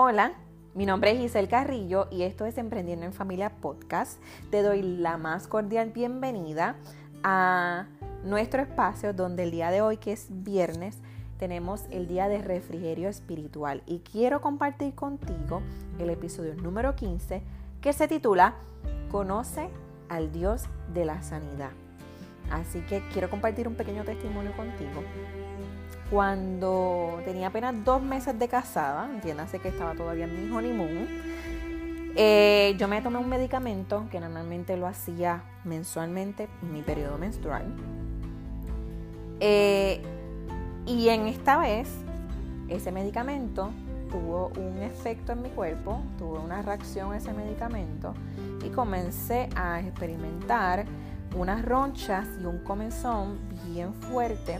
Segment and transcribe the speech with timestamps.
[0.00, 0.34] Hola,
[0.76, 4.22] mi nombre es Giselle Carrillo y esto es Emprendiendo en Familia Podcast.
[4.48, 6.76] Te doy la más cordial bienvenida
[7.24, 7.88] a
[8.22, 10.98] nuestro espacio donde el día de hoy, que es viernes,
[11.40, 15.62] tenemos el día de refrigerio espiritual y quiero compartir contigo
[15.98, 17.42] el episodio número 15
[17.80, 18.54] que se titula
[19.10, 19.68] Conoce
[20.08, 21.72] al Dios de la Sanidad.
[22.52, 25.02] Así que quiero compartir un pequeño testimonio contigo
[26.10, 31.06] cuando tenía apenas dos meses de casada, entiéndase que estaba todavía en mi honeymoon,
[32.16, 37.64] eh, yo me tomé un medicamento que normalmente lo hacía mensualmente en mi periodo menstrual.
[39.40, 40.02] Eh,
[40.86, 41.88] y en esta vez,
[42.68, 43.70] ese medicamento
[44.10, 48.14] tuvo un efecto en mi cuerpo, tuvo una reacción a ese medicamento
[48.64, 50.86] y comencé a experimentar
[51.36, 53.38] unas ronchas y un comezón
[53.70, 54.58] bien fuerte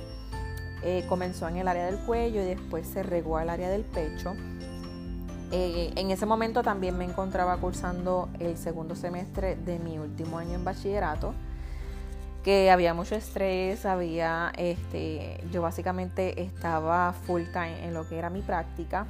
[0.83, 4.35] eh, comenzó en el área del cuello y después se regó al área del pecho.
[5.51, 10.55] Eh, en ese momento también me encontraba cursando el segundo semestre de mi último año
[10.55, 11.33] en bachillerato,
[12.45, 18.29] que había mucho estrés, había, este, yo básicamente estaba full time en lo que era
[18.31, 19.07] mi práctica.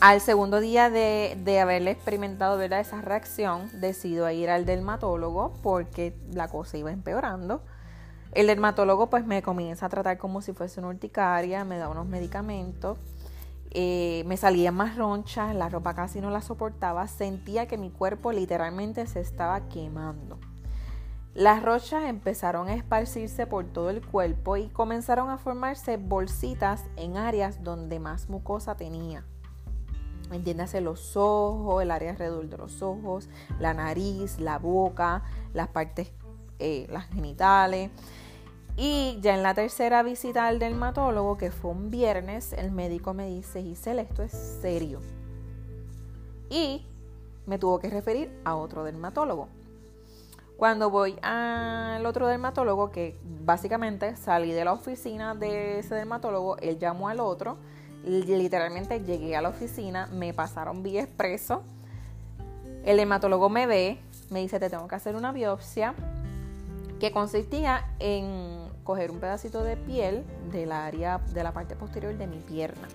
[0.00, 2.80] Al segundo día de, de haberle experimentado ¿verdad?
[2.80, 7.62] esa reacción, decido ir al dermatólogo porque la cosa iba empeorando.
[8.32, 12.06] El dermatólogo pues me comienza a tratar como si fuese una urticaria, me da unos
[12.06, 12.98] medicamentos,
[13.70, 18.32] eh, me salían más ronchas, la ropa casi no la soportaba, sentía que mi cuerpo
[18.32, 20.38] literalmente se estaba quemando.
[21.34, 27.16] Las rochas empezaron a esparcirse por todo el cuerpo y comenzaron a formarse bolsitas en
[27.16, 29.24] áreas donde más mucosa tenía.
[30.30, 35.22] Entiéndase los ojos, el área alrededor de los ojos, la nariz, la boca,
[35.54, 36.12] las partes,
[36.58, 37.90] eh, las genitales.
[38.76, 43.28] Y ya en la tercera visita al dermatólogo, que fue un viernes, el médico me
[43.28, 45.00] dice, Giselle, esto es serio.
[46.48, 46.86] Y
[47.46, 49.48] me tuvo que referir a otro dermatólogo.
[50.56, 56.78] Cuando voy al otro dermatólogo, que básicamente salí de la oficina de ese dermatólogo, él
[56.78, 57.56] llamó al otro,
[58.04, 61.62] literalmente llegué a la oficina, me pasaron vía expreso,
[62.84, 65.94] el dermatólogo me ve, me dice, te tengo que hacer una biopsia,
[67.00, 72.26] que consistía en coger un pedacito de piel del área de la parte posterior de
[72.26, 72.88] mi pierna.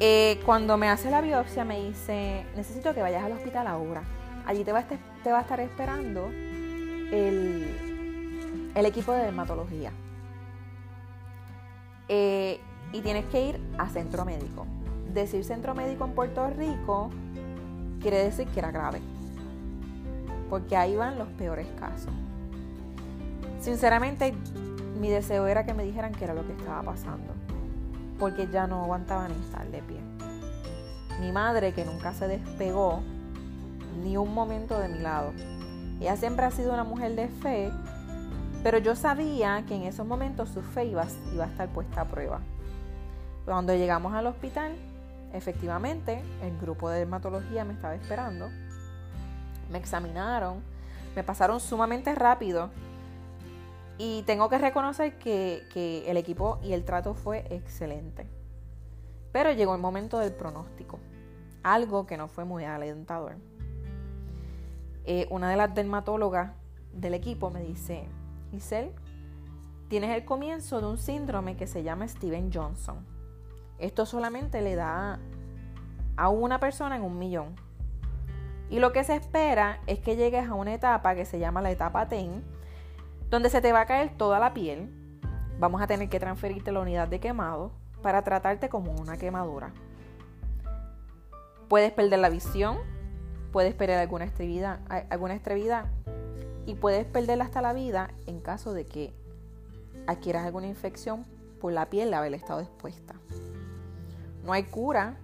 [0.00, 4.02] Eh, cuando me hace la biopsia me dice, necesito que vayas al hospital ahora.
[4.46, 9.92] Allí te va a, estar esperando el, el, equipo de dermatología.
[12.08, 12.60] Eh,
[12.92, 14.66] y tienes que ir a centro médico.
[15.12, 17.10] Decir centro médico en Puerto Rico
[18.00, 19.00] quiere decir que era grave.
[20.50, 22.12] Porque ahí van los peores casos.
[23.64, 24.34] Sinceramente,
[25.00, 27.32] mi deseo era que me dijeran qué era lo que estaba pasando,
[28.18, 30.00] porque ya no aguantaba ni estar de pie.
[31.18, 33.00] Mi madre, que nunca se despegó
[34.02, 35.32] ni un momento de mi lado,
[35.98, 37.72] ella siempre ha sido una mujer de fe,
[38.62, 42.04] pero yo sabía que en esos momentos su fe iba, iba a estar puesta a
[42.04, 42.40] prueba.
[43.46, 44.76] Cuando llegamos al hospital,
[45.32, 48.50] efectivamente, el grupo de dermatología me estaba esperando,
[49.70, 50.62] me examinaron,
[51.16, 52.68] me pasaron sumamente rápido
[53.98, 58.26] y tengo que reconocer que, el equipo y el trato fue excelente.
[59.32, 60.98] Pero llegó el momento del pronóstico,
[61.62, 63.36] algo que no fue muy alentador.
[65.04, 66.52] Eh, una de las dermatólogas
[66.92, 68.06] del equipo me dice,
[68.50, 68.92] Giselle,
[69.88, 73.04] tienes el comienzo de un síndrome que se llama Steven Johnson.
[73.78, 75.18] Esto solamente le da
[76.16, 77.54] a una persona en un millón.
[78.70, 81.70] Y lo que se espera es que llegues a una etapa que se llama la
[81.70, 82.42] etapa TEN,
[83.30, 84.90] donde se te va a caer toda la piel.
[85.58, 89.72] Vamos a tener que transferirte la unidad de quemado para tratarte como una quemadura.
[91.68, 92.78] Puedes perder la visión,
[93.52, 94.80] puedes perder alguna extremidad,
[95.10, 95.86] alguna extremidad
[96.66, 99.14] y puedes perder hasta la vida en caso de que
[100.06, 101.24] adquieras alguna infección
[101.60, 103.14] por la piel de haber estado expuesta.
[104.44, 105.16] No hay cura,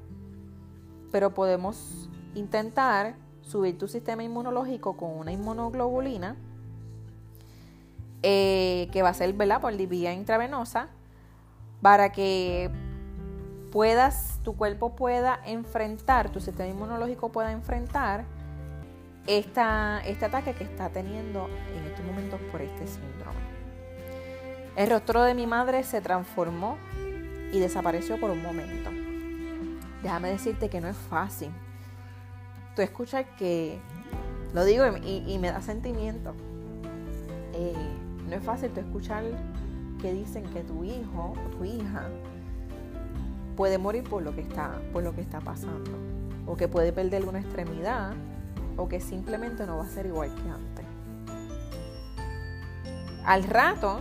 [1.13, 6.37] pero podemos intentar subir tu sistema inmunológico con una inmunoglobulina
[8.23, 9.61] eh, que va a ser ¿verdad?
[9.61, 10.89] por vía intravenosa,
[11.81, 12.71] para que
[13.71, 18.25] puedas, tu cuerpo pueda enfrentar, tu sistema inmunológico pueda enfrentar
[19.27, 23.41] esta, este ataque que está teniendo en estos momentos por este síndrome.
[24.77, 26.77] El rostro de mi madre se transformó
[27.53, 28.91] y desapareció por un momento.
[30.03, 31.51] Déjame decirte que no es fácil.
[32.75, 33.79] Tú escuchas que,
[34.55, 36.35] lo digo y, me da sentimiento.
[37.53, 37.75] Eh,
[38.31, 39.25] no es fácil tú escuchar
[40.01, 42.09] que dicen que tu hijo o tu hija
[43.57, 45.91] puede morir por lo que está, por lo que está pasando.
[46.47, 48.13] O que puede perder una extremidad.
[48.77, 50.87] O que simplemente no va a ser igual que antes.
[53.25, 54.01] Al rato,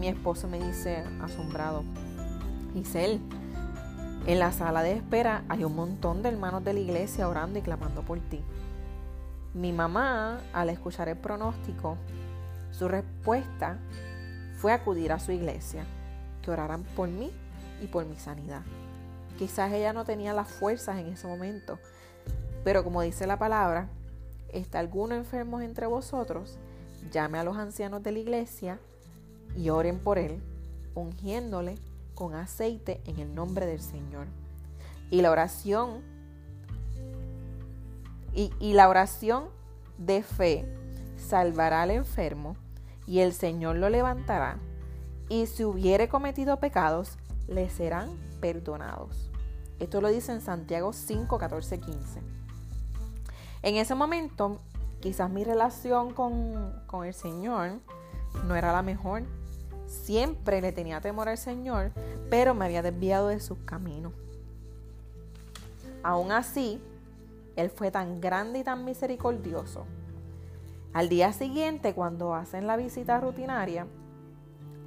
[0.00, 1.84] mi esposo me dice, asombrado,
[2.72, 3.20] Giselle,
[4.26, 7.62] en la sala de espera hay un montón de hermanos de la iglesia orando y
[7.62, 8.40] clamando por ti.
[9.52, 11.98] Mi mamá, al escuchar el pronóstico,
[12.82, 13.78] su respuesta
[14.56, 15.84] fue acudir a su iglesia,
[16.42, 17.30] que oraran por mí
[17.80, 18.62] y por mi sanidad.
[19.38, 21.78] Quizás ella no tenía las fuerzas en ese momento,
[22.64, 23.88] pero como dice la palabra,
[24.48, 26.58] ¿está alguno enfermo entre vosotros?
[27.12, 28.80] Llame a los ancianos de la iglesia
[29.56, 30.42] y oren por él,
[30.96, 31.76] ungiéndole
[32.16, 34.26] con aceite en el nombre del Señor.
[35.08, 36.02] Y la oración
[38.34, 39.44] y, y la oración
[39.98, 40.66] de fe
[41.16, 42.56] salvará al enfermo
[43.06, 44.58] y el Señor lo levantará.
[45.28, 47.18] Y si hubiere cometido pecados,
[47.48, 48.10] le serán
[48.40, 49.30] perdonados.
[49.78, 52.20] Esto lo dice en Santiago 5, 14, 15.
[53.62, 54.60] En ese momento,
[55.00, 57.80] quizás mi relación con, con el Señor
[58.46, 59.22] no era la mejor.
[59.86, 61.92] Siempre le tenía temor al Señor,
[62.30, 64.12] pero me había desviado de sus caminos.
[66.02, 66.82] Aún así,
[67.56, 69.86] Él fue tan grande y tan misericordioso.
[70.94, 73.86] Al día siguiente, cuando hacen la visita rutinaria,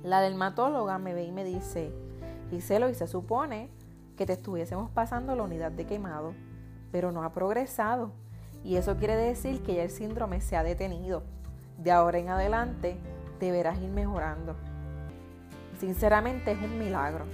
[0.03, 1.91] la dermatóloga me ve y me dice,
[2.51, 3.71] Giselo, y se supone
[4.15, 6.35] que te estuviésemos pasando la unidad de quemado,
[6.91, 8.11] pero no ha progresado.
[8.63, 11.23] Y eso quiere decir que ya el síndrome se ha detenido.
[11.79, 12.97] De ahora en adelante
[13.39, 14.55] deberás ir mejorando.
[15.79, 17.25] Sinceramente es un milagro.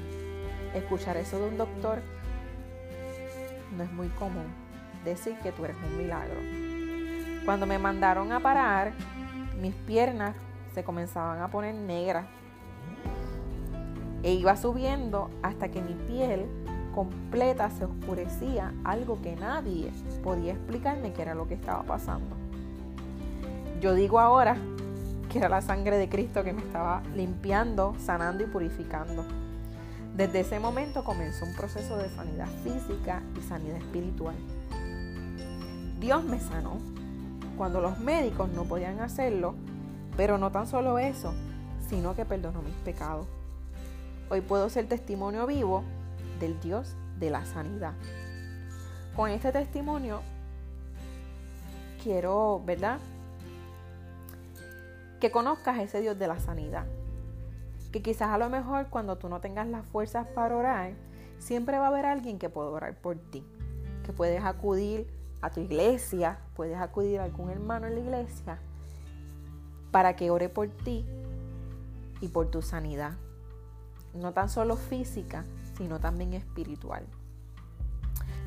[0.74, 2.02] Escuchar eso de un doctor
[3.76, 4.46] no es muy común.
[5.04, 6.61] Decir que tú eres un milagro.
[7.46, 8.94] Cuando me mandaron a parar,
[9.60, 10.36] mis piernas
[10.74, 12.26] se comenzaban a poner negras.
[14.24, 16.46] E iba subiendo hasta que mi piel
[16.94, 19.92] completa se oscurecía, algo que nadie
[20.24, 22.36] podía explicarme qué era lo que estaba pasando.
[23.80, 24.56] Yo digo ahora
[25.30, 29.26] que era la sangre de Cristo que me estaba limpiando, sanando y purificando.
[30.16, 34.36] Desde ese momento comenzó un proceso de sanidad física y sanidad espiritual.
[36.00, 36.78] Dios me sanó
[37.62, 39.54] cuando los médicos no podían hacerlo,
[40.18, 41.32] pero no tan solo eso,
[41.90, 43.28] sino que perdonó mis pecados.
[44.32, 45.84] Hoy puedo ser testimonio vivo
[46.40, 47.94] del Dios de la sanidad.
[49.16, 50.22] Con este testimonio
[52.04, 52.98] quiero, ¿verdad?
[55.20, 56.88] que conozcas ese Dios de la sanidad.
[57.92, 60.94] Que quizás a lo mejor cuando tú no tengas las fuerzas para orar,
[61.38, 63.46] siempre va a haber alguien que pueda orar por ti.
[64.04, 68.60] Que puedes acudir a tu iglesia, puedes acudir a algún hermano en la iglesia
[69.92, 71.06] para que ore por ti
[72.22, 73.14] y por tu sanidad.
[74.14, 75.46] No tan solo física,
[75.78, 77.06] sino también espiritual.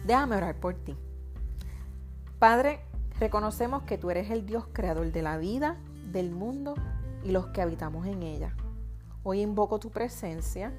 [0.06, 0.96] Déjame orar por ti.
[2.38, 2.80] Padre,
[3.18, 5.78] reconocemos que tú eres el Dios creador de la vida,
[6.12, 6.74] del mundo
[7.22, 8.54] y los que habitamos en ella.
[9.22, 10.72] Hoy invoco tu presencia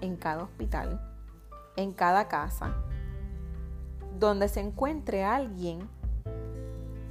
[0.00, 1.00] en cada hospital,
[1.76, 2.76] en cada casa,
[4.18, 5.88] donde se encuentre alguien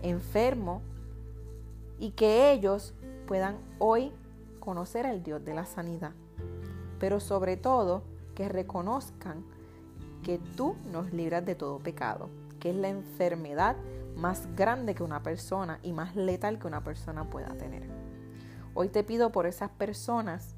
[0.02, 0.82] enfermo
[1.98, 2.94] y que ellos
[3.28, 4.12] puedan hoy
[4.60, 6.12] conocer al Dios de la sanidad.
[7.00, 8.04] Pero sobre todo
[8.36, 9.44] que reconozcan
[10.24, 12.30] que tú nos libras de todo pecado,
[12.60, 13.76] que es la enfermedad
[14.16, 17.84] más grande que una persona y más letal que una persona pueda tener.
[18.74, 20.56] Hoy te pido por esas personas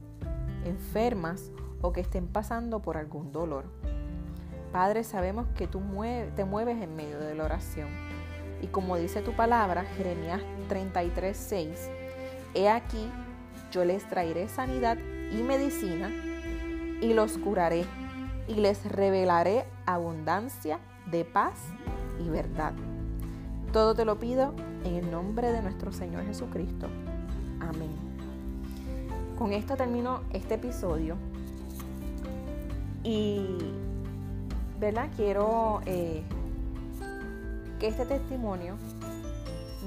[0.66, 3.66] enfermas o que estén pasando por algún dolor.
[4.72, 5.82] Padre, sabemos que tú
[6.36, 7.90] te mueves en medio de la oración.
[8.62, 11.90] Y como dice tu palabra, Jeremías 33, 6,
[12.54, 13.10] He aquí,
[13.72, 14.98] yo les traeré sanidad
[15.32, 16.10] y medicina
[17.02, 17.86] y los curaré
[18.48, 21.54] y les revelaré abundancia de paz
[22.24, 22.74] y verdad.
[23.74, 26.88] Todo te lo pido en el nombre de nuestro Señor Jesucristo.
[27.62, 27.96] Amén.
[29.38, 31.16] Con esto termino este episodio.
[33.04, 33.58] Y,
[34.82, 35.10] ¿verdad?
[35.16, 36.24] Quiero eh,
[37.80, 38.78] que este testimonio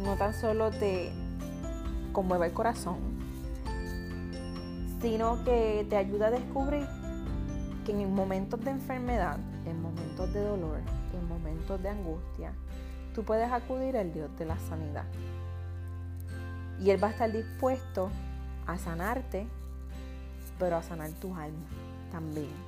[0.05, 1.11] no tan solo te
[2.13, 2.99] conmueva el corazón,
[5.03, 6.87] sino que te ayude a descubrir
[7.85, 10.79] que en momentos de enfermedad, en momentos de dolor,
[11.13, 12.53] en momentos de angustia,
[13.17, 15.07] tú puedes acudir al Dios de la sanidad.
[16.81, 18.11] Y Él va a estar dispuesto
[18.69, 19.49] a sanarte,
[20.61, 21.67] pero a sanar tu alma
[22.13, 22.64] también.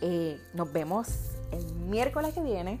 [0.00, 2.80] Eh, nos vemos el miércoles que viene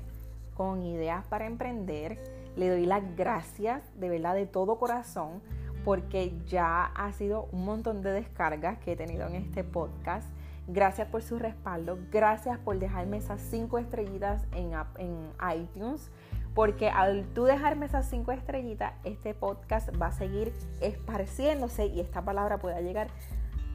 [0.54, 2.18] con ideas para emprender.
[2.56, 5.40] Le doy las gracias de verdad de todo corazón
[5.84, 10.28] porque ya ha sido un montón de descargas que he tenido en este podcast.
[10.68, 11.98] Gracias por su respaldo.
[12.12, 16.10] Gracias por dejarme esas cinco estrellitas en, en iTunes.
[16.54, 22.22] Porque al tú dejarme esas cinco estrellitas, este podcast va a seguir esparciéndose y esta
[22.22, 23.08] palabra pueda llegar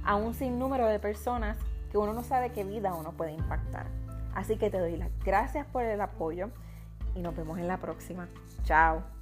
[0.04, 1.58] a un sinnúmero de personas
[1.96, 3.88] que uno no sabe qué vida uno puede impactar.
[4.34, 6.50] Así que te doy las gracias por el apoyo
[7.16, 8.28] y nos vemos en la próxima.
[8.66, 9.15] Chao.